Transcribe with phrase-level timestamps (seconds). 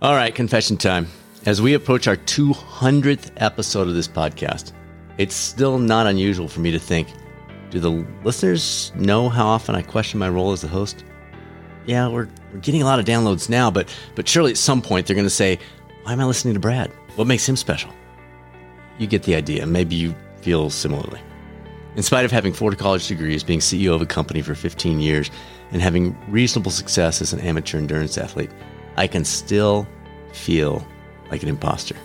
[0.00, 1.08] All right, confession time.
[1.44, 4.70] As we approach our 200th episode of this podcast,
[5.16, 7.08] it's still not unusual for me to think
[7.70, 11.04] do the listeners know how often I question my role as the host?
[11.84, 15.08] Yeah, we're, we're getting a lot of downloads now, but, but surely at some point
[15.08, 15.58] they're going to say,
[16.04, 16.92] Why am I listening to Brad?
[17.16, 17.90] What makes him special?
[18.98, 19.66] You get the idea.
[19.66, 21.20] Maybe you feel similarly.
[21.96, 25.28] In spite of having four college degrees, being CEO of a company for 15 years,
[25.72, 28.52] and having reasonable success as an amateur endurance athlete,
[28.98, 29.86] I can still
[30.32, 30.86] feel
[31.30, 31.96] like an imposter.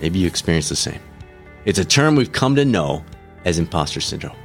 [0.00, 1.00] Maybe you experience the same.
[1.64, 3.04] It's a term we've come to know
[3.44, 4.36] as imposter syndrome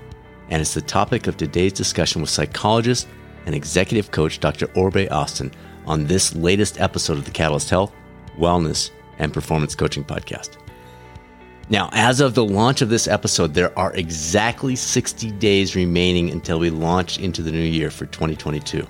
[0.49, 3.07] and it's the topic of today's discussion with psychologist
[3.45, 4.69] and executive coach Dr.
[4.75, 5.51] Orbe Austin
[5.85, 7.93] on this latest episode of the Catalyst Health,
[8.37, 10.57] Wellness, and Performance Coaching Podcast.
[11.69, 16.59] Now, as of the launch of this episode, there are exactly 60 days remaining until
[16.59, 18.85] we launch into the new year for 2022.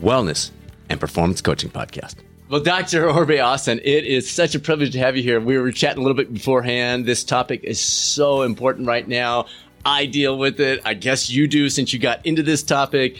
[0.00, 0.50] Wellness,
[0.88, 2.16] and Performance Coaching Podcast.
[2.48, 3.10] Well, Dr.
[3.10, 5.40] Orbe Austin, it is such a privilege to have you here.
[5.40, 7.06] We were chatting a little bit beforehand.
[7.06, 9.46] This topic is so important right now.
[9.84, 10.80] I deal with it.
[10.84, 13.16] I guess you do since you got into this topic.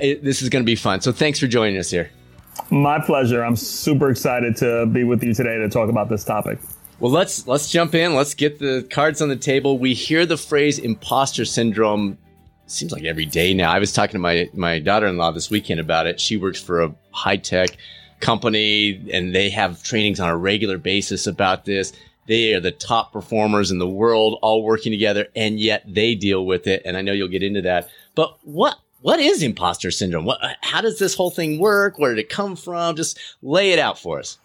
[0.00, 1.00] It, this is going to be fun.
[1.00, 2.10] So thanks for joining us here.
[2.70, 3.44] My pleasure.
[3.44, 6.58] I'm super excited to be with you today to talk about this topic.
[6.98, 8.14] Well, let's let's jump in.
[8.14, 9.78] Let's get the cards on the table.
[9.78, 12.18] We hear the phrase imposter syndrome
[12.66, 13.70] seems like every day now.
[13.70, 16.20] I was talking to my my daughter-in-law this weekend about it.
[16.20, 17.76] She works for a high-tech
[18.20, 21.92] company and they have trainings on a regular basis about this.
[22.26, 26.44] They are the top performers in the world all working together and yet they deal
[26.44, 27.90] with it and I know you'll get into that.
[28.14, 28.76] But what
[29.06, 30.24] what is imposter syndrome?
[30.24, 31.96] What uh, how does this whole thing work?
[31.96, 32.96] Where did it come from?
[32.96, 34.38] Just lay it out for us.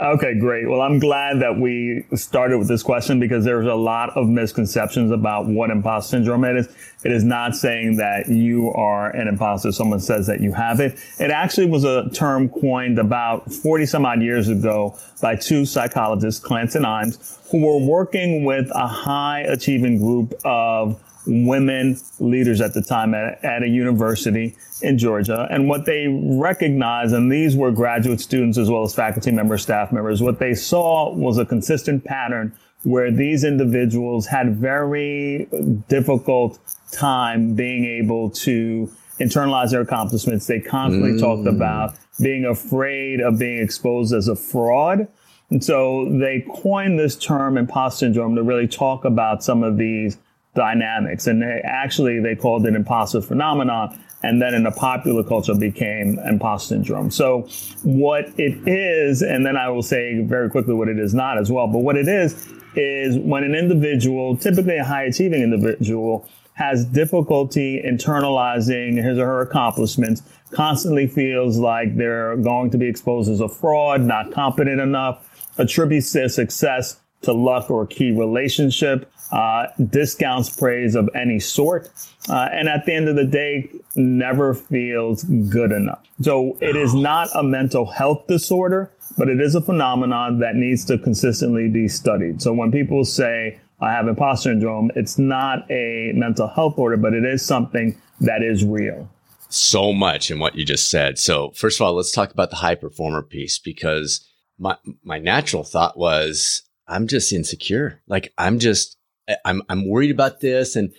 [0.00, 0.68] Okay, great.
[0.68, 5.12] Well, I'm glad that we started with this question because there's a lot of misconceptions
[5.12, 6.66] about what imposter syndrome is.
[7.04, 9.70] It is not saying that you are an imposter.
[9.70, 10.98] Someone says that you have it.
[11.20, 16.44] It actually was a term coined about 40 some odd years ago by two psychologists,
[16.44, 22.74] Clance and Imes, who were working with a high achieving group of women leaders at
[22.74, 25.46] the time at, at, a university in Georgia.
[25.50, 29.92] And what they recognized, and these were graduate students as well as faculty members, staff
[29.92, 32.52] members, what they saw was a consistent pattern
[32.82, 35.46] where these individuals had very
[35.88, 36.58] difficult
[36.90, 38.90] time being able to
[39.20, 40.46] internalize their accomplishments.
[40.46, 41.20] They constantly mm.
[41.20, 45.06] talked about being afraid of being exposed as a fraud.
[45.50, 50.16] And so they coined this term imposter syndrome to really talk about some of these
[50.54, 51.26] dynamics.
[51.26, 53.98] And they actually, they called it imposter phenomenon.
[54.22, 57.10] And then in the popular culture became imposter syndrome.
[57.10, 57.48] So
[57.82, 61.50] what it is, and then I will say very quickly what it is not as
[61.50, 62.46] well, but what it is,
[62.76, 69.40] is when an individual, typically a high achieving individual, has difficulty internalizing his or her
[69.40, 70.22] accomplishments,
[70.52, 76.12] constantly feels like they're going to be exposed as a fraud, not competent enough, attributes
[76.12, 81.90] their success to luck or a key relationship, uh, discounts praise of any sort,
[82.28, 86.02] uh, and at the end of the day, never feels good enough.
[86.20, 90.84] So it is not a mental health disorder, but it is a phenomenon that needs
[90.86, 92.42] to consistently be studied.
[92.42, 97.14] So when people say, I have imposter syndrome, it's not a mental health order, but
[97.14, 99.08] it is something that is real.
[99.48, 101.18] So much in what you just said.
[101.18, 104.26] So first of all, let's talk about the high performer piece because
[104.58, 108.00] my my natural thought was I'm just insecure.
[108.06, 108.96] Like I'm just
[109.44, 110.92] I'm I'm worried about this and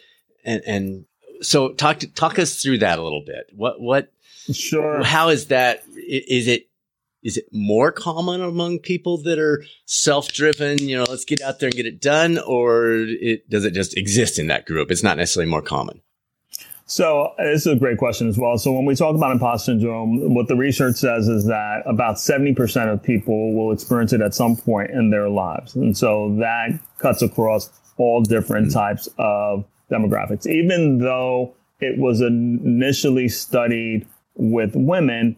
[0.44, 1.06] and and
[1.42, 3.48] so talk to, talk us through that a little bit.
[3.54, 4.12] What what
[4.52, 6.68] sure how is that is it
[7.24, 11.68] is it more common among people that are self-driven you know let's get out there
[11.68, 15.18] and get it done or it does it just exist in that group it's not
[15.18, 16.02] necessarily more common
[16.92, 18.58] so this is a great question as well.
[18.58, 22.92] So when we talk about imposter syndrome, what the research says is that about 70%
[22.92, 25.74] of people will experience it at some point in their lives.
[25.74, 28.80] And so that cuts across all different mm-hmm.
[28.80, 30.48] types of demographics.
[30.48, 35.36] Even though it was initially studied with women,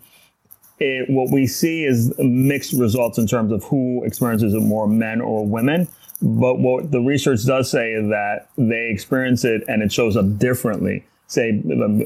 [0.80, 5.22] it, what we see is mixed results in terms of who experiences it more, men
[5.22, 5.88] or women.
[6.22, 10.38] But what the research does say is that they experience it and it shows up
[10.38, 11.62] differently, say,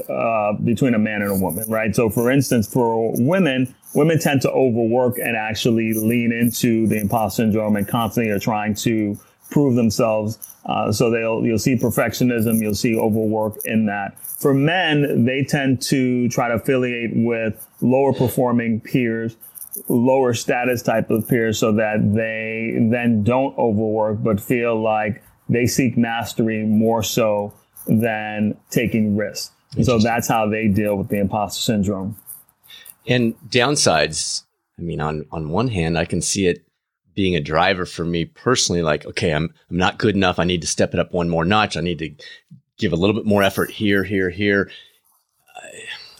[0.09, 1.95] uh, between a man and a woman, right?
[1.95, 7.43] So, for instance, for women, women tend to overwork and actually lean into the imposter
[7.43, 10.37] syndrome and constantly are trying to prove themselves.
[10.65, 14.19] Uh, so they'll you'll see perfectionism, you'll see overwork in that.
[14.19, 19.37] For men, they tend to try to affiliate with lower performing peers,
[19.87, 25.65] lower status type of peers, so that they then don't overwork, but feel like they
[25.65, 27.53] seek mastery more so
[27.87, 29.51] than taking risks.
[29.81, 32.17] So that's how they deal with the imposter syndrome.
[33.07, 34.43] And downsides,
[34.77, 36.66] I mean, on on one hand, I can see it
[37.17, 40.37] being a driver for me personally, like, okay, I'm I'm not good enough.
[40.37, 41.75] I need to step it up one more notch.
[41.75, 42.11] I need to
[42.77, 44.69] give a little bit more effort here, here, here.
[45.57, 45.67] Uh,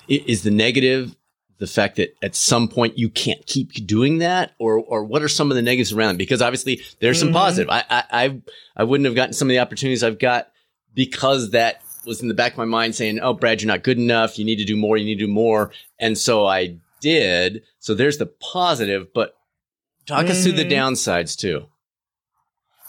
[0.10, 1.16] is the negative
[1.60, 5.28] the fact that at some point you can't keep doing that, or or what are
[5.28, 6.18] some of the negatives around it?
[6.18, 7.38] Because obviously there's some mm-hmm.
[7.38, 7.70] positive.
[7.70, 8.42] I, I I
[8.78, 10.52] I wouldn't have gotten some of the opportunities I've got
[10.96, 14.00] because that was in the back of my mind saying, "Oh, Brad, you're not good
[14.00, 14.40] enough.
[14.40, 14.98] You need to do more.
[14.98, 17.62] You need to do more." And so I did.
[17.80, 19.37] So there's the positive, but
[20.08, 20.32] talk mm-hmm.
[20.32, 21.68] us through the downsides too.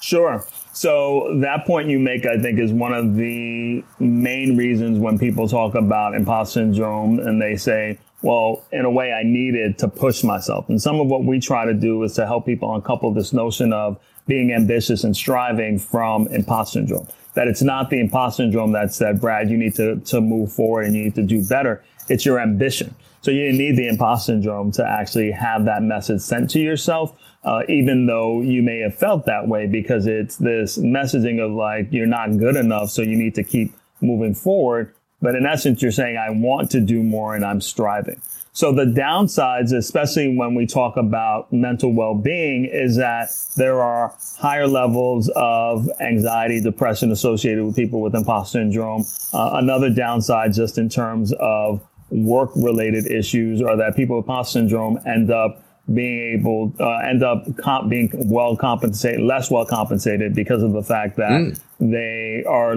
[0.01, 0.45] Sure.
[0.73, 5.49] So that point you make, I think, is one of the main reasons when people
[5.49, 10.23] talk about imposter syndrome and they say, well, in a way, I needed to push
[10.23, 10.69] myself.
[10.69, 13.73] And some of what we try to do is to help people uncouple this notion
[13.73, 17.09] of being ambitious and striving from imposter syndrome.
[17.35, 20.87] That it's not the imposter syndrome that said, Brad, you need to, to move forward
[20.87, 21.83] and you need to do better.
[22.09, 22.95] It's your ambition.
[23.21, 27.63] So you need the imposter syndrome to actually have that message sent to yourself uh,
[27.69, 32.07] even though you may have felt that way because it's this messaging of like, you're
[32.07, 34.95] not good enough, so you need to keep moving forward.
[35.21, 38.21] But in essence, you're saying, I want to do more and I'm striving.
[38.53, 44.67] So the downsides, especially when we talk about mental well-being, is that there are higher
[44.67, 49.05] levels of anxiety, depression associated with people with imposter syndrome.
[49.33, 54.99] Uh, another downside, just in terms of work-related issues, or that people with imposter syndrome
[55.07, 55.63] end up
[55.93, 60.83] being able uh, end up comp- being well compensated, less well compensated because of the
[60.83, 61.61] fact that mm.
[61.81, 62.77] they are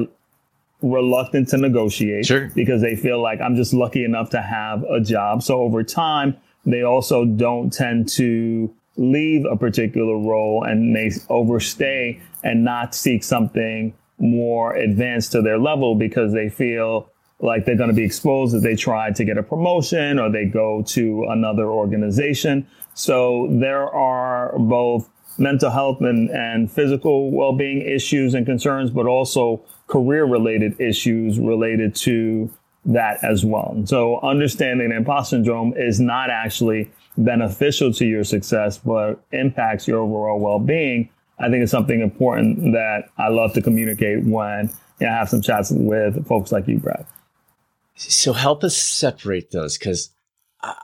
[0.81, 2.49] reluctant to negotiate sure.
[2.55, 5.43] because they feel like I'm just lucky enough to have a job.
[5.43, 12.19] So over time, they also don't tend to leave a particular role and they overstay
[12.43, 17.09] and not seek something more advanced to their level because they feel
[17.41, 20.45] like they're going to be exposed if they try to get a promotion or they
[20.45, 22.67] go to another organization.
[22.93, 29.63] So there are both mental health and, and physical well-being issues and concerns, but also
[29.88, 32.49] career related issues related to
[32.83, 33.79] that as well.
[33.85, 40.39] so understanding imposter syndrome is not actually beneficial to your success, but impacts your overall
[40.39, 41.07] well-being.
[41.38, 45.29] I think it's something important that I love to communicate when you know, I have
[45.29, 47.05] some chats with folks like you, Brad.
[47.95, 50.09] So help us separate those because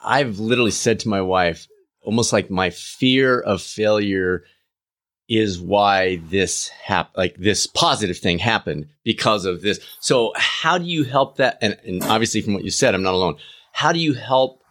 [0.03, 1.67] I've literally said to my wife,
[2.01, 4.43] almost like my fear of failure
[5.29, 9.79] is why this hap- like this positive thing happened because of this.
[9.99, 11.57] So how do you help that?
[11.61, 13.37] And, and obviously from what you said, I'm not alone.
[13.73, 14.63] How do you help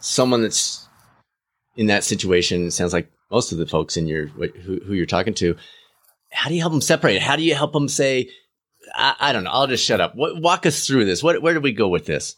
[0.00, 0.86] someone that's
[1.76, 2.66] in that situation?
[2.66, 5.56] It sounds like most of the folks in your, who, who you're talking to,
[6.30, 7.22] how do you help them separate?
[7.22, 8.28] How do you help them say,
[8.94, 9.50] I, I don't know.
[9.50, 10.14] I'll just shut up.
[10.14, 11.22] What, walk us through this.
[11.22, 12.36] What, where do we go with this?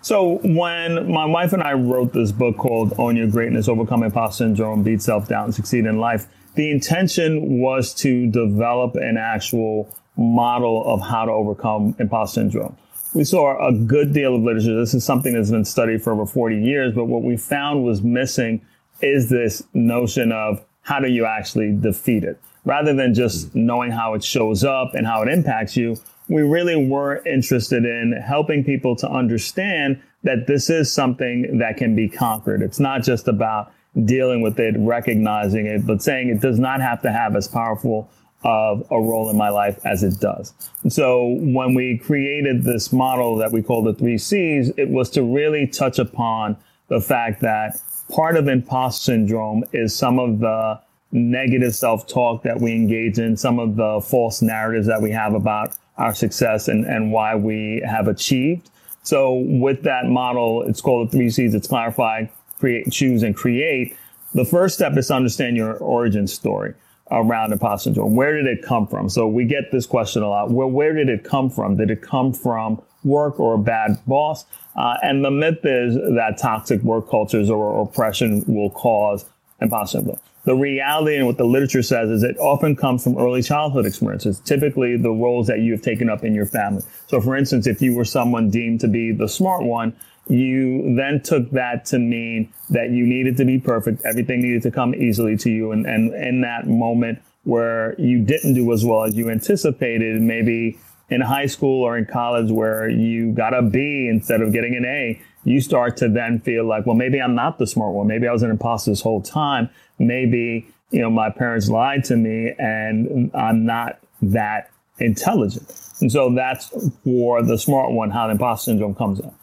[0.00, 4.44] So when my wife and I wrote this book called Own Your Greatness, Overcome Imposter
[4.44, 10.84] Syndrome, Beat Self-Doubt, and Succeed in Life, the intention was to develop an actual model
[10.86, 12.76] of how to overcome imposter syndrome.
[13.14, 14.78] We saw a good deal of literature.
[14.78, 18.02] This is something that's been studied for over 40 years, but what we found was
[18.02, 18.60] missing
[19.00, 22.40] is this notion of how do you actually defeat it?
[22.68, 25.96] Rather than just knowing how it shows up and how it impacts you,
[26.28, 31.96] we really were interested in helping people to understand that this is something that can
[31.96, 32.60] be conquered.
[32.60, 33.72] It's not just about
[34.04, 38.10] dealing with it, recognizing it, but saying it does not have to have as powerful
[38.44, 40.52] of a role in my life as it does.
[40.90, 45.22] So when we created this model that we call the three C's, it was to
[45.22, 46.58] really touch upon
[46.88, 50.80] the fact that part of imposter syndrome is some of the
[51.12, 55.76] negative self-talk that we engage in, some of the false narratives that we have about
[55.96, 58.70] our success and, and why we have achieved.
[59.02, 61.54] So with that model, it's called the three C's.
[61.54, 62.26] It's clarify,
[62.58, 63.96] create, choose, and create.
[64.34, 66.74] The first step is to understand your origin story
[67.10, 68.14] around imposter syndrome.
[68.14, 69.08] Where did it come from?
[69.08, 70.50] So we get this question a lot.
[70.50, 71.76] Well, where did it come from?
[71.76, 74.44] Did it come from work or a bad boss.
[74.76, 79.24] Uh, and the myth is that toxic work cultures or oppression will cause
[79.60, 80.20] imposter syndrome.
[80.48, 84.40] The reality and what the literature says is it often comes from early childhood experiences,
[84.40, 86.82] typically the roles that you have taken up in your family.
[87.06, 89.94] So, for instance, if you were someone deemed to be the smart one,
[90.26, 94.00] you then took that to mean that you needed to be perfect.
[94.06, 95.72] Everything needed to come easily to you.
[95.72, 100.78] And, and in that moment where you didn't do as well as you anticipated, maybe
[101.10, 104.84] in high school or in college where you got a B instead of getting an
[104.84, 108.06] A, you start to then feel like, well, maybe I'm not the smart one.
[108.06, 109.70] Maybe I was an imposter this whole time.
[109.98, 115.72] Maybe, you know, my parents lied to me and I'm not that intelligent.
[116.00, 116.68] And so that's
[117.04, 119.34] for the smart one, how the imposter syndrome comes up.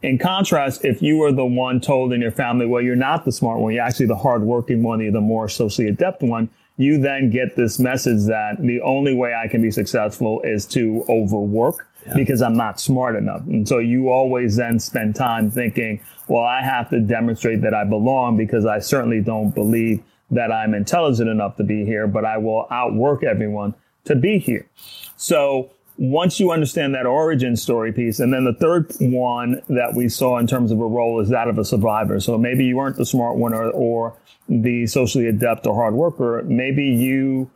[0.00, 3.32] In contrast, if you were the one told in your family, well, you're not the
[3.32, 6.48] smart one, you're actually the hardworking one, you're the more socially adept one,
[6.78, 11.04] you then get this message that the only way I can be successful is to
[11.08, 12.14] overwork yeah.
[12.14, 13.42] because I'm not smart enough.
[13.46, 17.82] And so you always then spend time thinking, well, I have to demonstrate that I
[17.84, 22.38] belong because I certainly don't believe that I'm intelligent enough to be here, but I
[22.38, 24.68] will outwork everyone to be here.
[25.16, 30.08] So once you understand that origin story piece, and then the third one that we
[30.08, 32.20] saw in terms of a role is that of a survivor.
[32.20, 34.16] So maybe you weren't the smart one or, or
[34.48, 36.44] the socially adept or hard worker.
[36.46, 37.50] Maybe you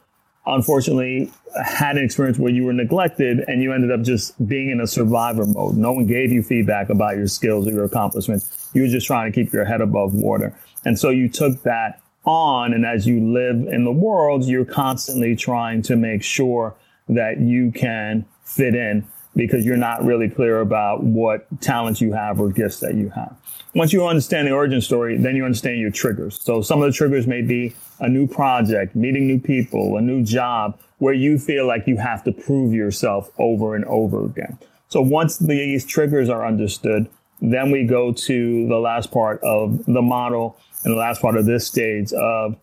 [0.45, 1.33] unfortunately
[1.65, 4.89] had an experience where you were neglected and you ended up just being in a
[4.89, 5.77] survivor mode.
[5.77, 8.71] No one gave you feedback about your skills or your accomplishments.
[8.75, 10.53] You were just trying to keep your head above water.
[10.85, 12.73] And so you took that on.
[12.73, 16.75] And as you live in the world, you're constantly trying to make sure
[17.09, 22.39] that you can fit in because you're not really clear about what talents you have
[22.39, 23.35] or gifts that you have.
[23.75, 26.39] Once you understand the origin story, then you understand your triggers.
[26.43, 30.23] So some of the triggers may be a new project, meeting new people, a new
[30.23, 34.59] job where you feel like you have to prove yourself over and over again.
[34.89, 37.09] So once these triggers are understood,
[37.41, 41.47] then we go to the last part of the model and the last part of
[41.47, 42.57] this stage of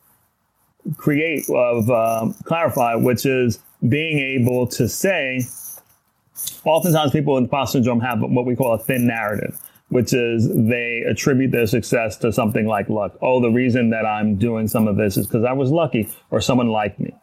[0.97, 5.41] create, of um, clarify, which is being able to say,
[6.65, 9.59] oftentimes people with imposter syndrome have what we call a thin narrative,
[9.89, 13.17] which is they attribute their success to something like luck.
[13.21, 16.41] Oh, the reason that I'm doing some of this is because I was lucky or
[16.41, 17.13] someone liked me.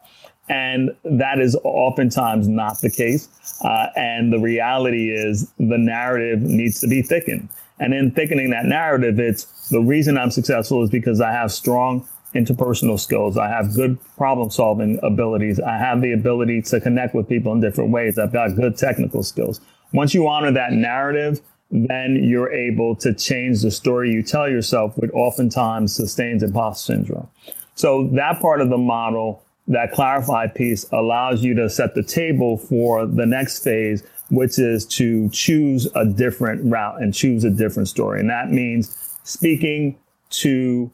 [0.49, 3.27] And that is oftentimes not the case.
[3.63, 7.49] Uh, and the reality is the narrative needs to be thickened.
[7.79, 12.07] And in thickening that narrative, it's the reason I'm successful is because I have strong
[12.35, 13.37] interpersonal skills.
[13.37, 15.59] I have good problem solving abilities.
[15.59, 18.17] I have the ability to connect with people in different ways.
[18.17, 19.61] I've got good technical skills.
[19.93, 21.41] Once you honor that narrative,
[21.71, 27.27] then you're able to change the story you tell yourself, which oftentimes sustains imposter syndrome.
[27.75, 32.57] So that part of the model, that clarified piece allows you to set the table
[32.57, 37.87] for the next phase, which is to choose a different route and choose a different
[37.87, 38.19] story.
[38.19, 39.97] And that means speaking
[40.29, 40.91] to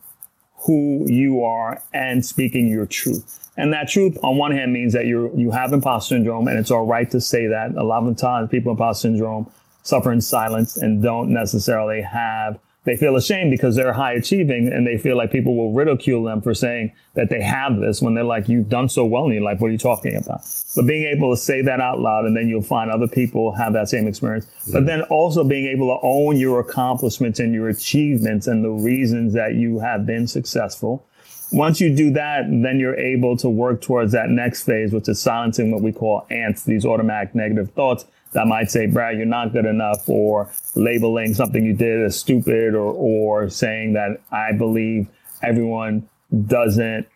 [0.64, 3.40] who you are and speaking your truth.
[3.58, 6.72] And that truth, on one hand, means that you you have imposter syndrome, and it's
[6.72, 7.76] all right to say that.
[7.76, 9.52] A lot of times, people with imposter syndrome
[9.84, 14.86] suffer in silence and don't necessarily have they feel ashamed because they're high achieving and
[14.86, 18.24] they feel like people will ridicule them for saying that they have this when they're
[18.24, 19.62] like, you've done so well in your life.
[19.62, 20.42] What are you talking about?
[20.76, 23.74] But being able to say that out loud and then you'll find other people have
[23.74, 24.48] that same experience.
[24.66, 24.74] Yeah.
[24.74, 24.88] But mm-hmm.
[24.88, 29.56] then also being able to own your accomplishments and your achievements and the reasons that
[29.56, 31.06] you have been successful.
[31.54, 35.22] Once you do that, then you're able to work towards that next phase, which is
[35.22, 39.54] silencing what we call ants, these automatic negative thoughts that might say, Brad, you're not
[39.54, 45.08] good enough, or labeling something you did as stupid, or, or saying that I believe
[45.42, 46.10] everyone
[46.48, 47.08] doesn't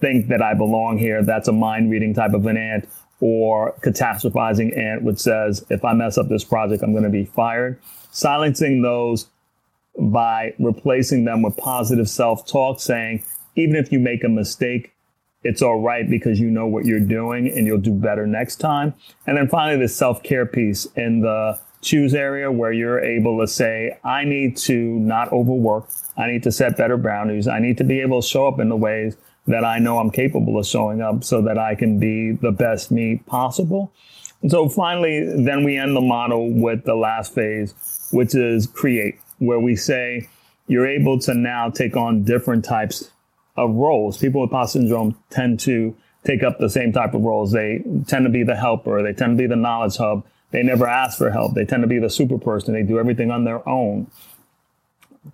[0.00, 1.22] think that I belong here.
[1.22, 2.88] That's a mind reading type of an ant,
[3.20, 7.24] or catastrophizing ant, which says, if I mess up this project, I'm going to be
[7.24, 7.80] fired.
[8.10, 9.28] Silencing those
[9.98, 13.24] by replacing them with positive self talk, saying,
[13.56, 14.92] even if you make a mistake,
[15.42, 18.94] it's all right because you know what you're doing and you'll do better next time.
[19.26, 23.46] And then finally, the self care piece in the choose area where you're able to
[23.46, 25.88] say, I need to not overwork.
[26.16, 27.46] I need to set better boundaries.
[27.46, 29.16] I need to be able to show up in the ways
[29.46, 32.90] that I know I'm capable of showing up so that I can be the best
[32.90, 33.92] me possible.
[34.42, 37.74] And so finally, then we end the model with the last phase,
[38.10, 40.28] which is create, where we say
[40.66, 43.10] you're able to now take on different types
[43.56, 44.18] of roles.
[44.18, 47.52] People with imposter syndrome tend to take up the same type of roles.
[47.52, 49.02] They tend to be the helper.
[49.02, 50.24] They tend to be the knowledge hub.
[50.50, 51.54] They never ask for help.
[51.54, 52.74] They tend to be the super person.
[52.74, 54.10] They do everything on their own.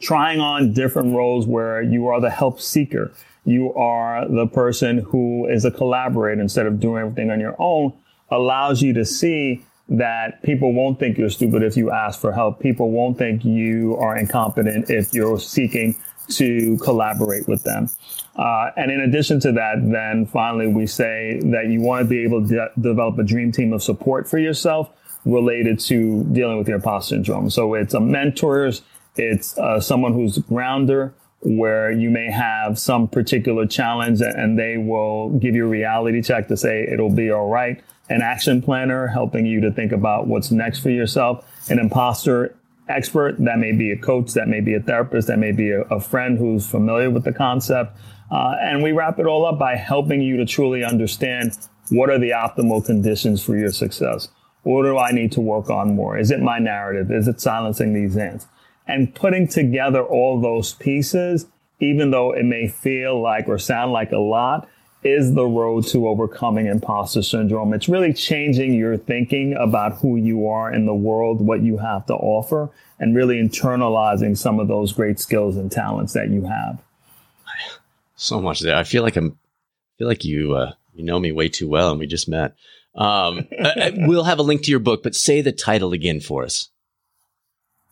[0.00, 3.12] Trying on different roles where you are the help seeker.
[3.44, 7.92] You are the person who is a collaborator instead of doing everything on your own
[8.30, 12.60] allows you to see that people won't think you're stupid if you ask for help.
[12.60, 15.94] People won't think you are incompetent if you're seeking
[16.30, 17.88] to collaborate with them.
[18.36, 22.22] Uh, and in addition to that, then finally, we say that you want to be
[22.24, 24.90] able to de- develop a dream team of support for yourself
[25.24, 27.50] related to dealing with your imposter syndrome.
[27.50, 28.82] So it's a mentors,
[29.16, 34.76] it's uh, someone who's a grounder, where you may have some particular challenge and they
[34.78, 37.82] will give you a reality check to say it'll be all right.
[38.08, 41.44] An action planner helping you to think about what's next for yourself.
[41.68, 42.54] An imposter
[42.92, 45.82] expert that may be a coach, that may be a therapist, that may be a,
[45.82, 47.96] a friend who's familiar with the concept.
[48.30, 51.56] Uh, and we wrap it all up by helping you to truly understand
[51.90, 54.28] what are the optimal conditions for your success.
[54.62, 56.16] What do I need to work on more?
[56.16, 57.10] Is it my narrative?
[57.10, 58.46] Is it silencing these ants?
[58.86, 61.46] and putting together all those pieces,
[61.80, 64.68] even though it may feel like or sound like a lot,
[65.04, 67.74] is the road to overcoming imposter syndrome.
[67.74, 72.06] It's really changing your thinking about who you are in the world, what you have
[72.06, 76.82] to offer, and really internalizing some of those great skills and talents that you have.
[78.14, 78.76] So much there.
[78.76, 81.90] I feel like I'm I feel like you uh, you know me way too well,
[81.90, 82.54] and we just met.
[82.94, 83.48] Um,
[83.96, 86.68] we'll have a link to your book, but say the title again for us.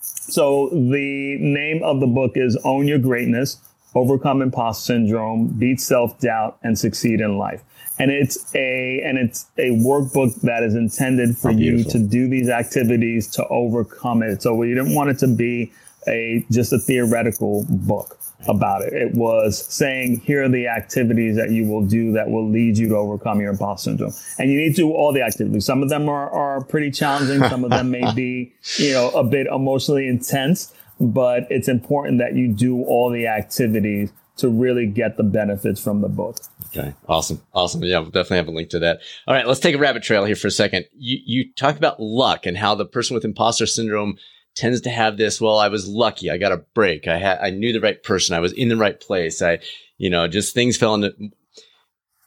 [0.01, 3.57] So the name of the book is Own Your Greatness,
[3.95, 7.63] Overcome Imposter Syndrome, Beat Self-Doubt, and Succeed in Life.
[7.99, 12.29] And it's a and it's a workbook that is intended for oh, you to do
[12.29, 14.43] these activities to overcome it.
[14.43, 15.73] So we didn't want it to be
[16.09, 18.19] a just a theoretical book
[18.49, 18.93] about it.
[18.95, 22.89] It was saying, here are the activities that you will do that will lead you
[22.89, 24.13] to overcome your imposter syndrome.
[24.39, 25.67] And you need to do all the activities.
[25.67, 27.47] Some of them are, are pretty challenging.
[27.49, 32.35] Some of them may be, you know, a bit emotionally intense, but it's important that
[32.35, 36.37] you do all the activities to really get the benefits from the book.
[36.69, 36.95] Okay.
[37.09, 37.43] Awesome.
[37.53, 37.83] Awesome.
[37.83, 39.01] Yeah, we'll definitely have a link to that.
[39.27, 39.47] All right.
[39.47, 40.87] Let's take a rabbit trail here for a second.
[40.95, 44.17] You, you talk about luck and how the person with imposter syndrome
[44.55, 46.31] tends to have this, well, I was lucky.
[46.31, 47.07] I got a break.
[47.07, 48.35] I had, I knew the right person.
[48.35, 49.43] I was in the right place.
[49.43, 49.59] I,
[49.99, 51.15] you know, just things fell into,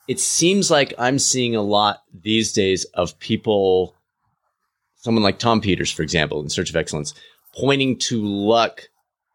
[0.07, 3.95] it seems like I'm seeing a lot these days of people,
[4.97, 7.13] someone like Tom Peters, for example, in Search of Excellence,
[7.55, 8.89] pointing to luck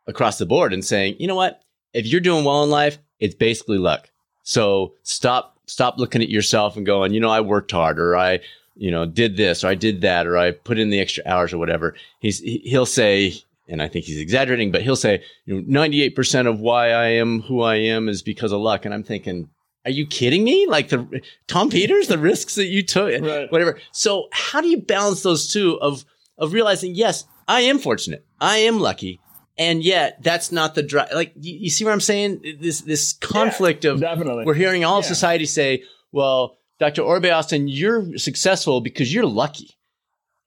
[0.06, 1.62] across the board and saying, you know what?
[1.92, 4.10] If you're doing well in life, it's basically luck.
[4.42, 8.40] So stop, stop looking at yourself and going, you know, I worked hard or I,
[8.74, 11.52] you know, did this or I did that or I put in the extra hours
[11.52, 11.94] or whatever.
[12.20, 13.34] He's he'll say,
[13.68, 17.42] and I think he's exaggerating, but he'll say, you know, 98% of why I am
[17.42, 18.84] who I am is because of luck.
[18.84, 19.50] And I'm thinking,
[19.84, 20.66] are you kidding me?
[20.66, 23.50] Like the Tom Peters, the risks that you took, right.
[23.50, 23.78] whatever.
[23.92, 26.04] So how do you balance those two of
[26.38, 29.20] of realizing, yes, I am fortunate, I am lucky,
[29.56, 31.08] and yet that's not the drive.
[31.12, 32.58] Like you, you, see what I'm saying?
[32.60, 34.44] This this conflict yeah, of definitely.
[34.44, 35.00] We're hearing all yeah.
[35.00, 35.82] of society say,
[36.12, 37.02] well, Dr.
[37.02, 39.76] Orbe Austin, you're successful because you're lucky.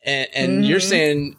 [0.04, 0.64] And, and mm-hmm.
[0.64, 1.36] you're saying,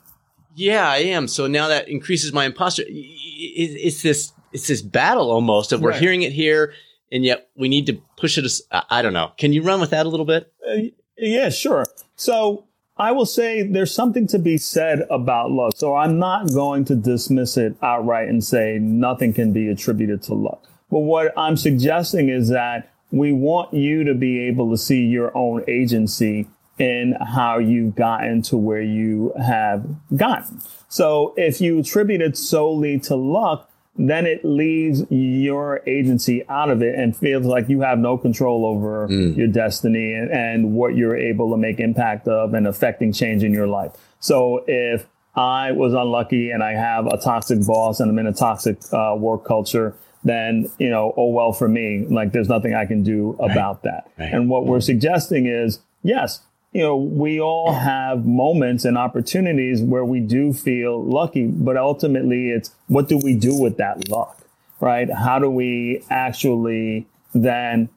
[0.55, 1.27] yeah, I am.
[1.29, 2.85] So now that increases my imposter.
[2.87, 6.01] It's this, it's this battle almost of we're right.
[6.01, 6.75] hearing it here
[7.11, 8.46] and yet we need to push it.
[8.70, 9.33] I don't know.
[9.38, 10.53] Can you run with that a little bit?
[10.66, 11.87] Uh, yeah, sure.
[12.16, 12.66] So
[13.02, 15.72] I will say there's something to be said about luck.
[15.74, 20.34] So I'm not going to dismiss it outright and say nothing can be attributed to
[20.34, 20.62] luck.
[20.88, 25.36] But what I'm suggesting is that we want you to be able to see your
[25.36, 26.46] own agency
[26.78, 29.84] in how you've gotten to where you have
[30.14, 30.60] gotten.
[30.88, 36.83] So if you attribute it solely to luck, then it leaves your agency out of
[36.83, 39.37] it and feels like you have no control over mm.
[39.37, 43.52] your destiny and, and what you're able to make impact of and affecting change in
[43.52, 43.92] your life.
[44.18, 48.33] So if I was unlucky and I have a toxic boss and I'm in a
[48.33, 52.87] toxic uh, work culture, then, you know, oh, well, for me, like there's nothing I
[52.87, 53.83] can do about right.
[53.83, 54.11] that.
[54.18, 54.33] Right.
[54.33, 56.40] And what we're suggesting is, yes,
[56.72, 62.50] you know, we all have moments and opportunities where we do feel lucky, but ultimately
[62.50, 64.38] it's what do we do with that luck,
[64.80, 65.12] right?
[65.12, 67.90] How do we actually then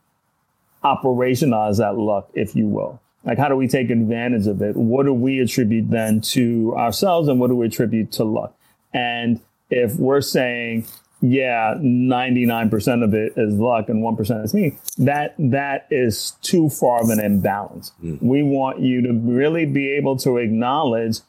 [0.84, 3.02] operationalize that luck, if you will?
[3.24, 4.76] Like, how do we take advantage of it?
[4.76, 8.56] What do we attribute then to ourselves and what do we attribute to luck?
[8.94, 10.86] And if we're saying,
[11.22, 17.02] yeah, 99% of it is luck and 1% is me, that, that is too far
[17.02, 17.92] of an imbalance.
[18.04, 18.22] Mm.
[18.22, 21.20] We want you to really be able to acknowledge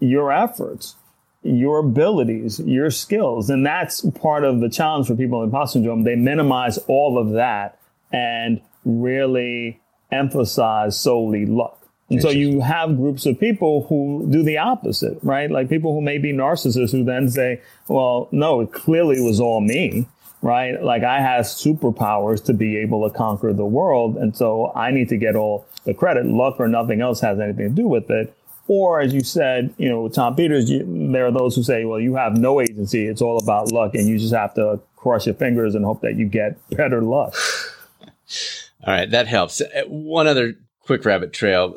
[0.00, 0.96] your efforts,
[1.42, 3.50] your abilities, your skills.
[3.50, 6.02] And that's part of the challenge for people in imposter syndrome.
[6.02, 7.78] They minimize all of that
[8.12, 11.85] and really emphasize solely luck.
[12.08, 15.50] And so you have groups of people who do the opposite, right?
[15.50, 19.60] Like people who may be narcissists who then say, well, no, it clearly was all
[19.60, 20.06] me,
[20.40, 20.80] right?
[20.80, 24.16] Like I have superpowers to be able to conquer the world.
[24.16, 26.26] And so I need to get all the credit.
[26.26, 28.32] Luck or nothing else has anything to do with it.
[28.68, 31.84] Or as you said, you know, with Tom Peters, you, there are those who say,
[31.84, 33.06] well, you have no agency.
[33.06, 36.16] It's all about luck and you just have to cross your fingers and hope that
[36.16, 37.34] you get better luck.
[38.86, 39.10] All right.
[39.10, 39.60] That helps.
[39.60, 40.54] Uh, one other
[40.86, 41.76] quick rabbit trail,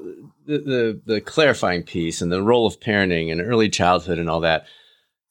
[0.57, 4.65] the, the, clarifying piece and the role of parenting and early childhood and all that.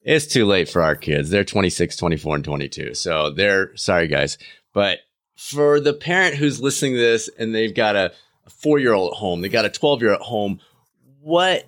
[0.03, 1.29] It's too late for our kids.
[1.29, 2.95] They're 26, 24, and 22.
[2.95, 4.39] So they're sorry, guys.
[4.73, 5.01] But
[5.37, 8.13] for the parent who's listening to this and they've got a,
[8.47, 10.61] a four year old at home, they got a 12 year old at home,
[11.21, 11.67] what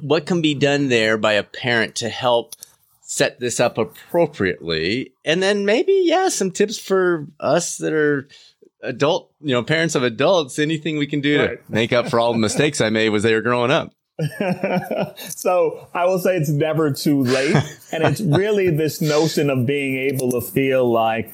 [0.00, 2.54] what can be done there by a parent to help
[3.00, 5.14] set this up appropriately?
[5.24, 8.28] And then maybe, yeah, some tips for us that are
[8.84, 11.66] adult, you know, parents of adults, anything we can do right.
[11.66, 13.92] to make up for all the mistakes I made was they were growing up.
[15.18, 17.56] so I will say it's never too late.
[17.92, 21.32] And it's really this notion of being able to feel like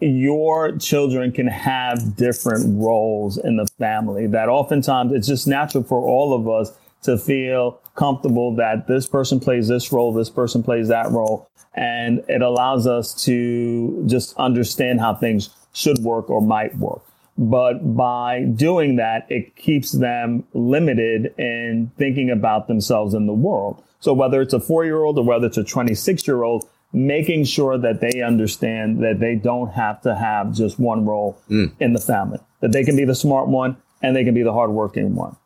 [0.00, 6.00] your children can have different roles in the family that oftentimes it's just natural for
[6.00, 10.88] all of us to feel comfortable that this person plays this role, this person plays
[10.88, 11.48] that role.
[11.74, 17.02] And it allows us to just understand how things should work or might work.
[17.38, 23.82] But by doing that, it keeps them limited in thinking about themselves in the world.
[24.00, 27.44] So whether it's a four year old or whether it's a 26 year old, making
[27.44, 31.72] sure that they understand that they don't have to have just one role mm.
[31.80, 34.52] in the family, that they can be the smart one and they can be the
[34.52, 35.36] hardworking one,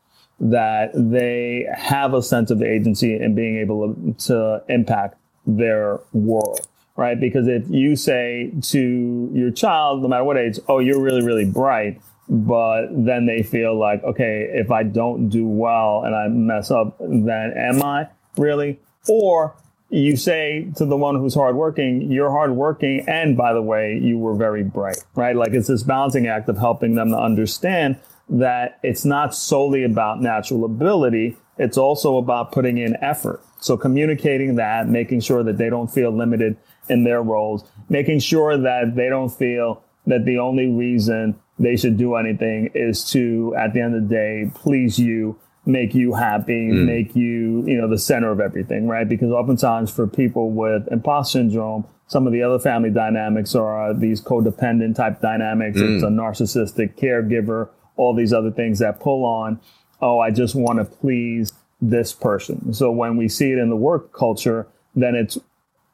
[0.40, 6.66] that they have a sense of agency and being able to, to impact their world,
[6.96, 7.18] right?
[7.18, 11.44] Because if you say to your child, no matter what age, oh, you're really, really
[11.44, 16.70] bright, but then they feel like, okay, if I don't do well and I mess
[16.70, 18.80] up, then am I really?
[19.08, 19.54] Or
[19.90, 24.34] you say to the one who's hardworking, you're hardworking, and by the way, you were
[24.34, 25.36] very bright, right?
[25.36, 27.96] Like it's this balancing act of helping them to understand
[28.28, 31.36] that it's not solely about natural ability.
[31.58, 33.40] It's also about putting in effort.
[33.60, 36.56] So communicating that, making sure that they don't feel limited
[36.88, 41.96] in their roles, making sure that they don't feel that the only reason they should
[41.96, 46.70] do anything is to, at the end of the day, please you make you happy,
[46.70, 46.84] mm.
[46.84, 49.08] make you, you know, the center of everything, right?
[49.08, 54.20] Because oftentimes for people with imposter syndrome, some of the other family dynamics are these
[54.20, 55.78] codependent type dynamics.
[55.78, 55.94] Mm.
[55.94, 59.58] It's a narcissistic caregiver, all these other things that pull on,
[60.00, 62.72] oh, I just want to please this person.
[62.72, 65.38] So when we see it in the work culture, then it's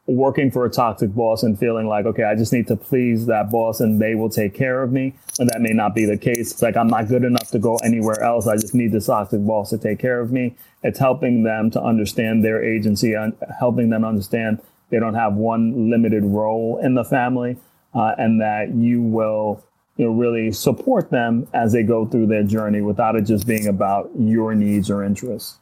[0.05, 3.49] working for a toxic boss and feeling like, okay, I just need to please that
[3.49, 5.13] boss and they will take care of me.
[5.39, 6.51] And that may not be the case.
[6.51, 8.45] It's like, I'm not good enough to go anywhere else.
[8.45, 10.55] I just need this toxic boss to take care of me.
[10.83, 15.89] It's helping them to understand their agency and helping them understand they don't have one
[15.89, 17.57] limited role in the family
[17.95, 19.63] uh, and that you will
[19.95, 23.67] you know, really support them as they go through their journey without it just being
[23.67, 25.59] about your needs or interests.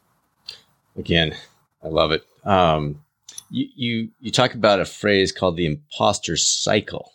[0.97, 1.35] Again,
[1.83, 2.25] I love it.
[2.43, 3.01] Um,
[3.51, 7.11] you, you you talk about a phrase called the imposter cycle.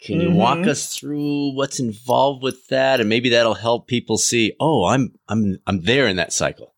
[0.00, 0.28] Can mm-hmm.
[0.28, 0.70] you walk mm-hmm.
[0.70, 5.58] us through what's involved with that, and maybe that'll help people see, oh, I'm I'm
[5.66, 6.74] I'm there in that cycle.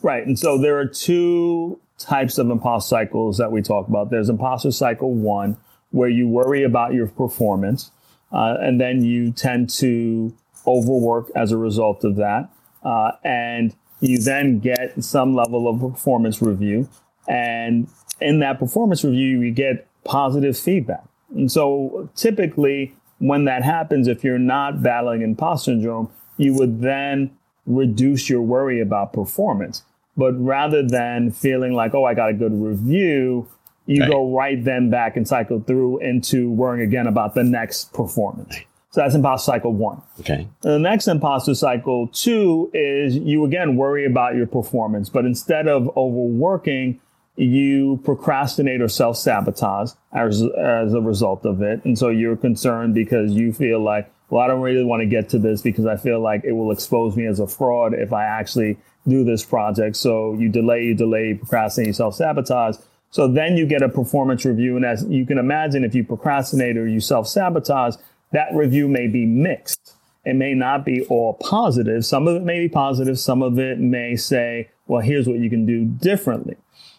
[0.00, 4.10] Right, and so there are two types of imposter cycles that we talk about.
[4.10, 5.56] There's imposter cycle one,
[5.90, 7.90] where you worry about your performance,
[8.32, 10.32] uh, and then you tend to
[10.66, 12.48] overwork as a result of that,
[12.84, 16.88] uh, and you then get some level of performance review.
[17.28, 17.88] And
[18.20, 21.04] in that performance review, you get positive feedback.
[21.34, 27.36] And so typically, when that happens, if you're not battling imposter syndrome, you would then
[27.66, 29.82] reduce your worry about performance.
[30.16, 33.48] But rather than feeling like, oh, I got a good review,
[33.86, 34.10] you right.
[34.10, 38.56] go right then back and cycle through into worrying again about the next performance.
[38.90, 40.02] So that's imposter cycle one.
[40.20, 40.48] Okay.
[40.62, 45.94] The next imposter cycle two is you again worry about your performance, but instead of
[45.96, 47.00] overworking,
[47.38, 51.84] you procrastinate or self sabotage as, as a result of it.
[51.84, 55.28] And so you're concerned because you feel like, well, I don't really want to get
[55.30, 58.24] to this because I feel like it will expose me as a fraud if I
[58.24, 59.96] actually do this project.
[59.96, 62.76] So you delay, you delay, procrastinate, you self sabotage.
[63.10, 64.76] So then you get a performance review.
[64.76, 67.94] And as you can imagine, if you procrastinate or you self sabotage,
[68.32, 69.94] that review may be mixed.
[70.24, 72.04] It may not be all positive.
[72.04, 73.18] Some of it may be positive.
[73.18, 76.56] Some of it may say, well, here's what you can do differently.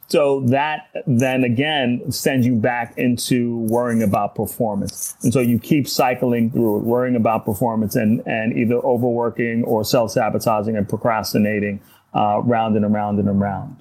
[0.10, 5.16] So that then again sends you back into worrying about performance.
[5.22, 9.86] And so you keep cycling through it, worrying about performance and, and either overworking or
[9.86, 11.80] self sabotaging and procrastinating
[12.16, 13.78] uh, round and around and around.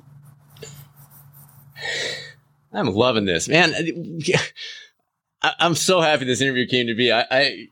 [2.75, 3.75] I'm loving this, man.
[5.41, 7.11] I, am so happy this interview came to be.
[7.11, 7.69] I, I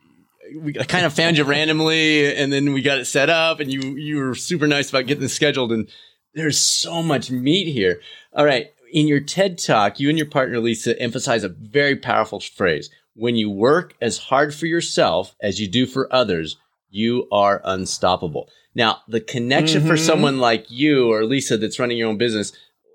[0.55, 3.95] we kind of found you randomly and then we got it set up and you,
[3.97, 5.71] you were super nice about getting it scheduled.
[5.71, 5.89] And
[6.37, 7.99] there's so much meat here.
[8.33, 8.67] All right.
[8.93, 12.89] In your TED talk, you and your partner, Lisa, emphasize a very powerful phrase.
[13.15, 16.57] When you work as hard for yourself as you do for others,
[16.89, 18.49] you are unstoppable.
[18.75, 19.89] Now, the connection mm-hmm.
[19.89, 22.53] for someone like you or Lisa that's running your own business,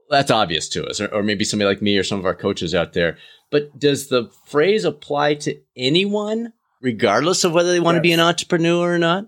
[0.08, 2.74] that's obvious to us, or, or maybe somebody like me or some of our coaches
[2.74, 3.18] out there.
[3.50, 7.98] But does the phrase apply to anyone, regardless of whether they want yes.
[7.98, 9.26] to be an entrepreneur or not?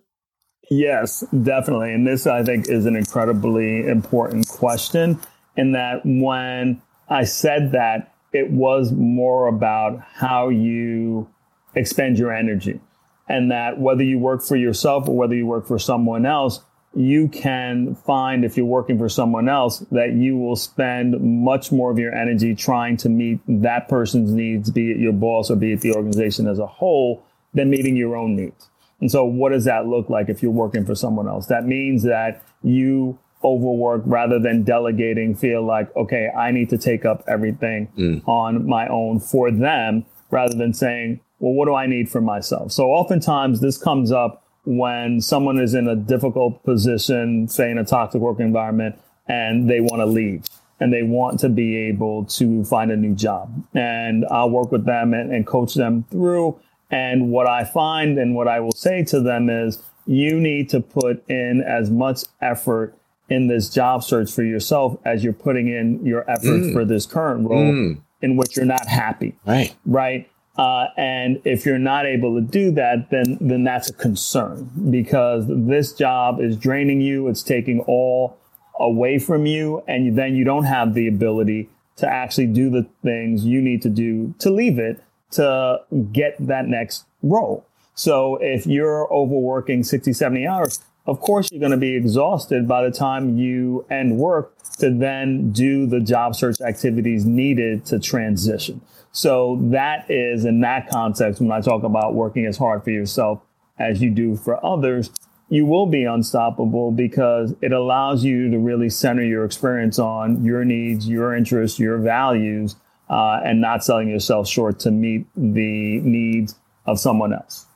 [0.71, 1.93] Yes, definitely.
[1.93, 5.21] And this, I think, is an incredibly important question.
[5.57, 11.29] In that, when I said that, it was more about how you
[11.75, 12.81] expend your energy.
[13.29, 16.61] And that whether you work for yourself or whether you work for someone else,
[16.95, 21.91] you can find if you're working for someone else that you will spend much more
[21.91, 25.73] of your energy trying to meet that person's needs, be it your boss or be
[25.73, 28.69] it the organization as a whole, than meeting your own needs.
[29.01, 31.47] And so what does that look like if you're working for someone else?
[31.47, 37.05] That means that you overwork rather than delegating, feel like, okay, I need to take
[37.05, 38.27] up everything mm.
[38.27, 42.73] on my own for them rather than saying, well, what do I need for myself?
[42.73, 47.85] So oftentimes this comes up when someone is in a difficult position, say in a
[47.85, 50.45] toxic work environment, and they want to leave
[50.81, 53.65] and they want to be able to find a new job.
[53.75, 56.61] And I'll work with them and, and coach them through.
[56.91, 60.81] And what I find and what I will say to them is you need to
[60.81, 62.97] put in as much effort
[63.29, 66.73] in this job search for yourself as you're putting in your effort mm.
[66.73, 68.01] for this current role mm.
[68.21, 69.35] in which you're not happy.
[69.47, 69.75] Right.
[69.87, 70.31] Right.
[70.57, 75.47] Uh, and if you're not able to do that, then then that's a concern because
[75.49, 77.27] this job is draining you.
[77.27, 78.39] It's taking all
[78.79, 82.87] away from you, and you, then you don't have the ability to actually do the
[83.03, 85.03] things you need to do to leave it
[85.35, 87.67] to get that next role.
[87.95, 92.83] So if you're overworking 60, 70 hours, of course you're going to be exhausted by
[92.83, 98.81] the time you end work to then do the job search activities needed to transition.
[99.13, 103.41] So that is in that context, when I talk about working as hard for yourself
[103.79, 105.11] as you do for others,
[105.49, 110.65] you will be unstoppable because it allows you to really center your experience on your
[110.65, 112.77] needs, your interests, your values,
[113.09, 117.67] uh, and not selling yourself short to meet the needs of someone else.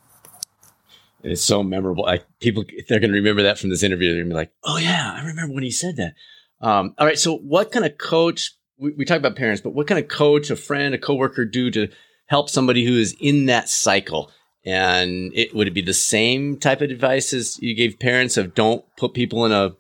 [1.23, 2.05] It's so memorable.
[2.05, 4.09] Like people, they're going to remember that from this interview.
[4.09, 6.15] They're going to be like, "Oh yeah, I remember when he said that."
[6.61, 7.19] Um, all right.
[7.19, 10.51] So, what kind of coach we, we talk about parents, but what kind of coach,
[10.51, 11.89] a friend, a coworker do to
[12.27, 14.31] help somebody who is in that cycle?
[14.65, 18.55] And it would it be the same type of advice as you gave parents of
[18.55, 19.75] don't put people in a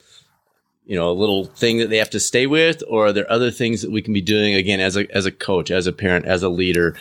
[0.89, 3.51] you know a little thing that they have to stay with, or are there other
[3.51, 6.25] things that we can be doing again as a as a coach, as a parent,
[6.25, 6.97] as a leader,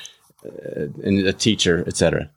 [0.46, 2.30] uh, and a teacher, etc.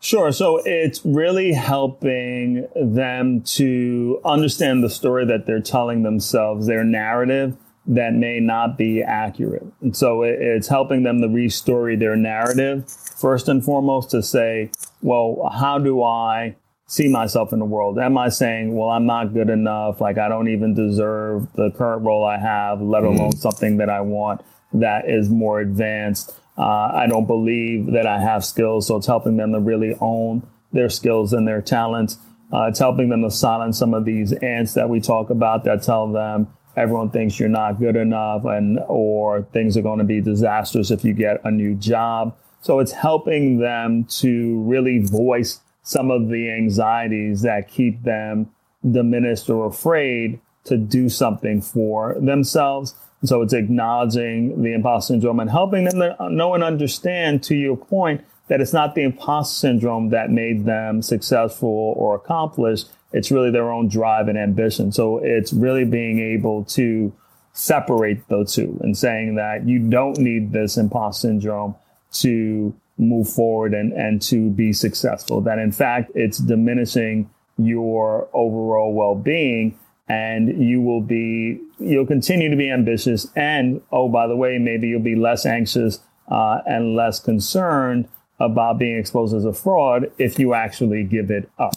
[0.00, 0.32] Sure.
[0.32, 7.56] So it's really helping them to understand the story that they're telling themselves, their narrative,
[7.86, 9.66] that may not be accurate.
[9.80, 14.70] And so it's helping them to restory their narrative first and foremost to say,
[15.02, 16.56] well, how do I
[16.88, 17.98] see myself in the world?
[17.98, 20.00] Am I saying, well, I'm not good enough?
[20.00, 23.18] Like I don't even deserve the current role I have, let mm-hmm.
[23.18, 24.40] alone something that I want
[24.72, 26.34] that is more advanced.
[26.56, 28.86] Uh, I don't believe that I have skills.
[28.86, 32.18] So it's helping them to really own their skills and their talents.
[32.52, 35.82] Uh, it's helping them to silence some of these ants that we talk about that
[35.82, 40.20] tell them, everyone thinks you're not good enough and or things are going to be
[40.20, 42.34] disastrous if you get a new job.
[42.60, 48.50] So it's helping them to really voice some of the anxieties that keep them
[48.92, 52.94] diminished or afraid to do something for themselves.
[53.24, 58.22] So it's acknowledging the imposter syndrome and helping them know and understand to your point
[58.48, 62.90] that it's not the imposter syndrome that made them successful or accomplished.
[63.14, 64.92] It's really their own drive and ambition.
[64.92, 67.14] So it's really being able to
[67.54, 71.76] separate those two and saying that you don't need this imposter syndrome
[72.12, 75.40] to move forward and, and to be successful.
[75.40, 82.56] That in fact, it's diminishing your overall well-being and you will be, you'll continue to
[82.56, 83.28] be ambitious.
[83.36, 88.08] And, oh, by the way, maybe you'll be less anxious uh, and less concerned
[88.40, 91.74] about being exposed as a fraud if you actually give it up.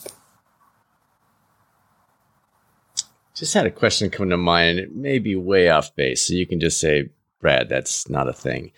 [3.35, 4.77] Just had a question come to mind.
[4.77, 8.33] It may be way off base, so you can just say, Brad, that's not a
[8.33, 8.71] thing.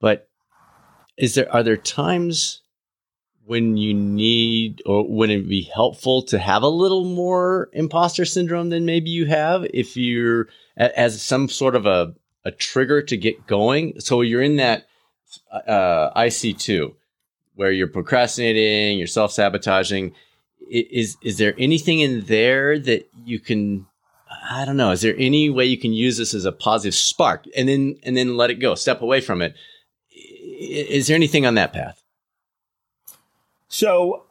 [0.00, 0.25] But
[1.16, 2.62] is there are there times
[3.46, 8.70] when you need or when it be helpful to have a little more imposter syndrome
[8.70, 12.12] than maybe you have if you're as some sort of a,
[12.44, 13.98] a trigger to get going?
[14.00, 14.86] So you're in that
[15.50, 16.92] uh, IC2
[17.54, 20.12] where you're procrastinating, you're self sabotaging.
[20.68, 23.86] Is is there anything in there that you can?
[24.50, 24.90] I don't know.
[24.90, 28.16] Is there any way you can use this as a positive spark, and then and
[28.16, 29.54] then let it go, step away from it?
[30.58, 32.02] Is there anything on that path?
[33.68, 34.24] So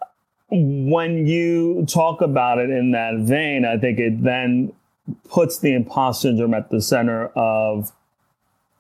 [0.50, 4.74] when you talk about it in that vein, I think it then
[5.30, 7.92] puts the imposter syndrome at the center of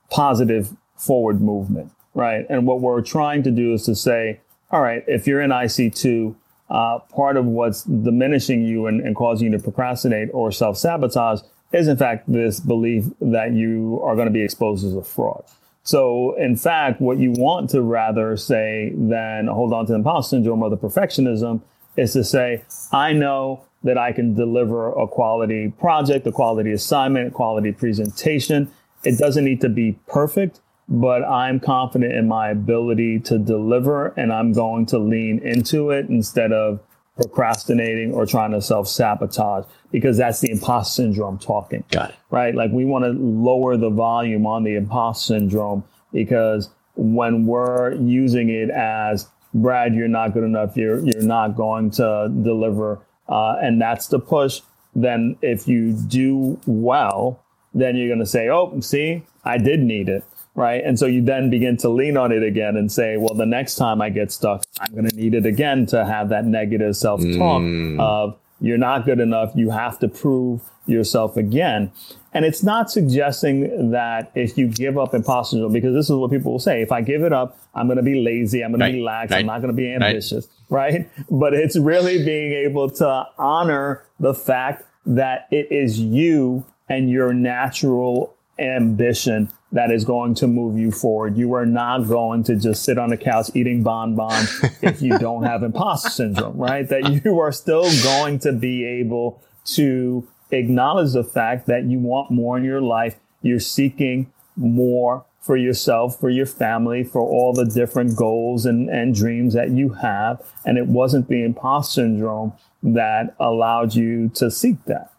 [0.10, 2.46] positive forward movement, right?
[2.50, 4.40] And what we're trying to do is to say,
[4.72, 6.36] all right, if you're in IC2,
[6.70, 11.42] uh, part of what's diminishing you and, and causing you to procrastinate or self sabotage
[11.72, 15.44] is, in fact, this belief that you are going to be exposed as a fraud.
[15.86, 20.36] So, in fact, what you want to rather say than hold on to the imposter
[20.36, 21.62] syndrome or the perfectionism
[21.96, 27.28] is to say, I know that I can deliver a quality project, a quality assignment,
[27.28, 28.72] a quality presentation.
[29.04, 34.34] It doesn't need to be perfect, but I'm confident in my ability to deliver and
[34.34, 36.80] I'm going to lean into it instead of
[37.16, 41.84] procrastinating or trying to self sabotage because that's the imposter syndrome talking.
[41.92, 42.16] Got it.
[42.30, 42.54] Right?
[42.54, 48.50] Like we want to lower the volume on the imposter syndrome because when we're using
[48.50, 53.00] it as Brad, you're not good enough, you're you're not going to deliver,
[53.30, 54.60] uh, and that's the push.
[54.94, 57.42] Then if you do well,
[57.74, 60.26] then you're going to say, "Oh, see, I did need it."
[60.56, 60.84] Right?
[60.84, 63.76] And so you then begin to lean on it again and say, well, the next
[63.76, 67.22] time I get stuck, I'm going to need it again to have that negative self
[67.22, 68.00] talk mm.
[68.00, 69.52] of you're not good enough.
[69.54, 71.92] You have to prove yourself again.
[72.34, 76.32] And it's not suggesting that if you give up imposter syndrome, because this is what
[76.32, 76.82] people will say.
[76.82, 78.64] If I give it up, I'm going to be lazy.
[78.64, 79.32] I'm going to be lax.
[79.32, 79.40] Right.
[79.40, 80.48] I'm not going to be ambitious.
[80.70, 80.94] Right.
[80.94, 81.10] right.
[81.30, 87.34] But it's really being able to honor the fact that it is you and your
[87.34, 91.38] natural ambition that is going to move you forward.
[91.38, 95.44] You are not going to just sit on the couch eating bonbons if you don't
[95.44, 96.88] have imposter syndrome, right?
[96.88, 102.32] That you are still going to be able to acknowledge the fact that you want
[102.32, 103.18] more in your life.
[103.42, 109.14] You're seeking more for yourself, for your family, for all the different goals and, and
[109.14, 110.42] dreams that you have.
[110.66, 115.12] And it wasn't the imposter syndrome that allowed you to seek that.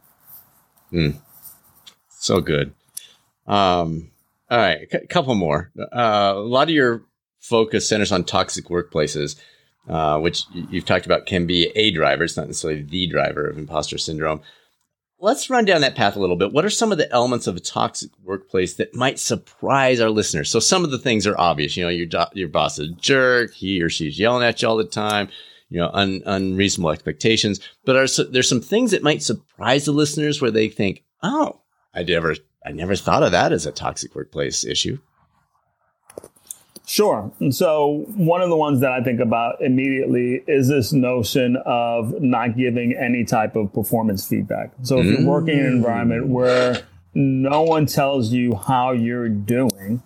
[0.91, 1.19] Mm.
[2.09, 2.73] So good.
[3.47, 4.11] Um,
[4.51, 5.73] all right, a couple more.
[5.79, 7.05] Uh, a lot of your
[7.41, 9.37] focus centers on toxic workplaces,
[9.89, 12.25] uh, which you've talked about can be a driver.
[12.25, 14.41] It's not necessarily the driver of imposter syndrome.
[15.19, 16.53] Let's run down that path a little bit.
[16.53, 20.51] What are some of the elements of a toxic workplace that might surprise our listeners?
[20.51, 21.77] So some of the things are obvious.
[21.77, 23.55] You know, your your boss is a jerk.
[23.55, 25.29] He or she's yelling at you all the time.
[25.71, 27.61] You know, un, unreasonable expectations.
[27.85, 31.63] But are, there's some things that might surprise the listeners where they think, "Oh,
[31.95, 34.99] I never I never thought of that as a toxic workplace issue.
[36.85, 37.33] Sure.
[37.41, 42.21] And so one of the ones that I think about immediately is this notion of
[42.21, 44.73] not giving any type of performance feedback.
[44.83, 45.19] So if mm.
[45.19, 46.83] you're working in an environment where
[47.15, 50.03] no one tells you how you're doing,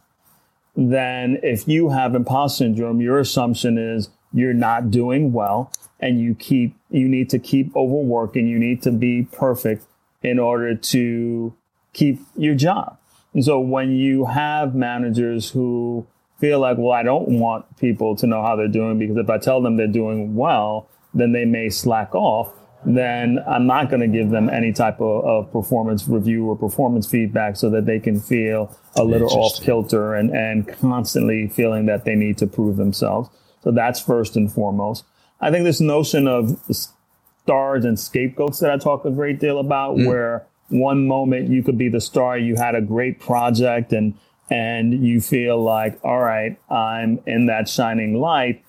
[0.77, 6.35] then if you have imposter syndrome, your assumption is you're not doing well and you
[6.35, 9.85] keep you need to keep overworking, you need to be perfect
[10.23, 11.55] in order to
[11.93, 12.99] keep your job.
[13.35, 16.07] And so when you have managers who
[16.39, 19.39] feel like, well, I don't want people to know how they're doing because if I
[19.39, 22.53] tell them they're doing well, then they may slack off.
[22.85, 27.07] Then I'm not going to give them any type of, of, performance review or performance
[27.07, 32.07] feedback so that they can feel a little off kilter and, and constantly feeling that
[32.07, 33.29] they need to prove themselves.
[33.63, 35.05] So that's first and foremost.
[35.43, 39.97] I think this notion of stars and scapegoats that I talk a great deal about,
[39.97, 40.07] mm.
[40.07, 44.15] where one moment you could be the star, you had a great project and
[44.51, 48.65] and you feel like, all right, I'm in that shining light.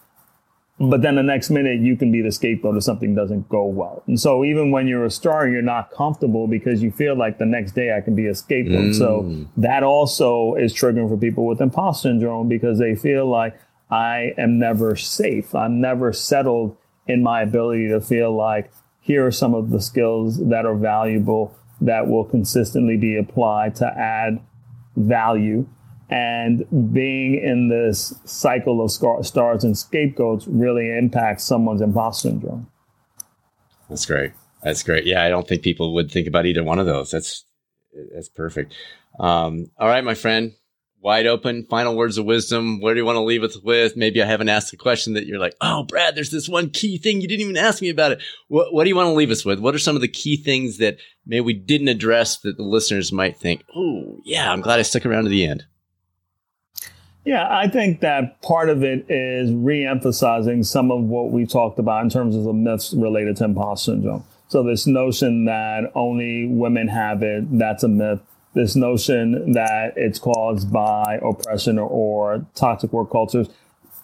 [0.79, 4.03] But then the next minute you can be the scapegoat if something doesn't go well.
[4.07, 7.45] And so even when you're a star, you're not comfortable because you feel like the
[7.45, 8.91] next day I can be a scapegoat.
[8.91, 8.95] Mm.
[8.95, 13.59] So that also is triggering for people with imposter syndrome because they feel like
[13.91, 15.53] I am never safe.
[15.53, 20.37] I'm never settled in my ability to feel like here are some of the skills
[20.49, 24.39] that are valuable that will consistently be applied to add
[24.95, 25.67] value.
[26.09, 28.91] And being in this cycle of
[29.25, 32.69] stars and scapegoats really impacts someone's imposter syndrome.
[33.89, 34.33] That's great.
[34.61, 35.05] That's great.
[35.05, 37.11] Yeah, I don't think people would think about either one of those.
[37.11, 37.45] That's
[38.13, 38.73] that's perfect.
[39.19, 40.53] Um, all right, my friend
[41.01, 41.65] wide open.
[41.69, 42.79] Final words of wisdom.
[42.79, 43.97] Where do you want to leave us with?
[43.97, 46.97] Maybe I haven't asked a question that you're like, oh, Brad, there's this one key
[46.97, 48.21] thing you didn't even ask me about it.
[48.47, 49.59] What, what do you want to leave us with?
[49.59, 53.11] What are some of the key things that maybe we didn't address that the listeners
[53.11, 55.65] might think, oh, yeah, I'm glad I stuck around to the end?
[57.23, 62.03] Yeah, I think that part of it is re-emphasizing some of what we talked about
[62.03, 64.23] in terms of the myths related to imposter syndrome.
[64.47, 68.21] So this notion that only women have it, that's a myth.
[68.53, 73.47] This notion that it's caused by oppression or, or toxic work cultures.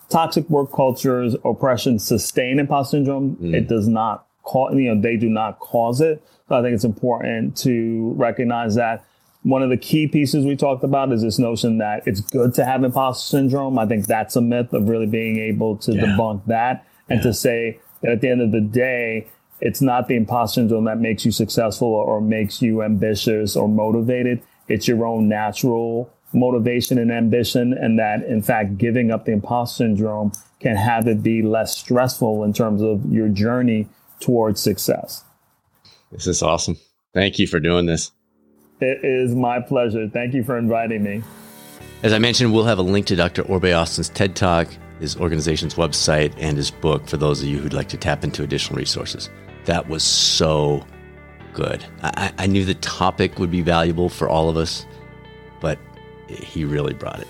[0.10, 3.36] Toxic work cultures, oppression sustain imposter syndrome.
[3.38, 3.56] Mm.
[3.56, 6.26] It does not cause, you know, they do not cause it.
[6.48, 9.06] So I think it's important to recognize that
[9.44, 12.66] one of the key pieces we talked about is this notion that it's good to
[12.66, 13.78] have imposter syndrome.
[13.78, 16.04] I think that's a myth of really being able to yeah.
[16.04, 17.24] debunk that and yeah.
[17.24, 19.28] to say that at the end of the day,
[19.60, 24.42] it's not the imposter syndrome that makes you successful or makes you ambitious or motivated.
[24.68, 27.74] It's your own natural motivation and ambition.
[27.74, 32.44] And that in fact, giving up the imposter syndrome can have it be less stressful
[32.44, 33.88] in terms of your journey
[34.20, 35.24] towards success.
[36.12, 36.78] This is awesome.
[37.14, 38.12] Thank you for doing this.
[38.80, 40.08] It is my pleasure.
[40.08, 41.24] Thank you for inviting me.
[42.04, 43.42] As I mentioned, we'll have a link to Dr.
[43.44, 44.68] Orbe Austin's TED Talk,
[45.00, 48.44] his organization's website, and his book for those of you who'd like to tap into
[48.44, 49.30] additional resources.
[49.66, 50.86] That was so
[51.54, 51.84] good.
[52.04, 54.86] I, I knew the topic would be valuable for all of us,
[55.60, 55.80] but
[56.28, 57.28] he really brought it.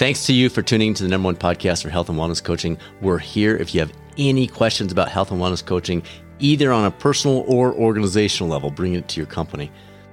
[0.00, 2.78] Thanks to you for tuning to the number one podcast for health and wellness coaching.
[3.02, 6.02] We're here if you have any questions about health and wellness coaching,
[6.38, 9.70] either on a personal or organizational level, bring it to your company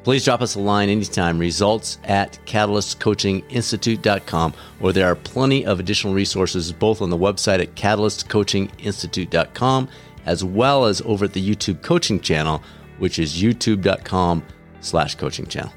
[0.08, 1.38] please drop us a line anytime.
[1.38, 7.76] Results at catalystcoachinginstitute.com, or there are plenty of additional resources both on the website at
[7.76, 9.90] catalystcoachinginstitute.com
[10.26, 12.64] as well as over at the YouTube coaching channel,
[13.00, 14.46] which is youtube.com
[14.80, 15.74] slash coaching channel.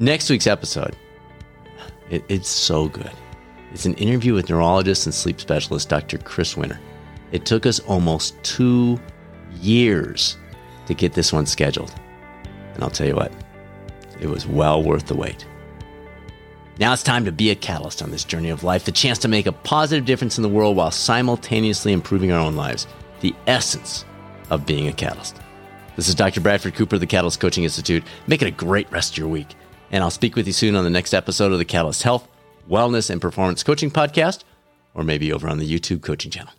[0.00, 0.96] Next week's episode,
[2.10, 3.12] it, it's so good.
[3.72, 6.18] It's an interview with neurologist and sleep specialist Dr.
[6.18, 6.78] Chris Winter.
[7.32, 9.00] It took us almost two
[9.60, 10.36] years
[10.86, 11.92] to get this one scheduled.
[12.74, 13.32] And I'll tell you what,
[14.20, 15.46] it was well worth the wait.
[16.78, 19.28] Now it's time to be a catalyst on this journey of life, the chance to
[19.28, 22.86] make a positive difference in the world while simultaneously improving our own lives.
[23.20, 24.04] The essence
[24.50, 25.40] of being a catalyst.
[25.96, 26.40] This is Dr.
[26.40, 28.02] Bradford Cooper of the Catalyst Coaching Institute.
[28.26, 29.54] Make it a great rest of your week.
[29.94, 32.26] And I'll speak with you soon on the next episode of the Catalyst Health,
[32.68, 34.42] Wellness, and Performance Coaching Podcast,
[34.92, 36.52] or maybe over on the YouTube coaching channel.